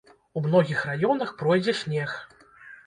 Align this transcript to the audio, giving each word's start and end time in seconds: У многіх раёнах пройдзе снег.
У 0.39 0.41
многіх 0.45 0.79
раёнах 0.93 1.37
пройдзе 1.43 1.79
снег. 1.85 2.19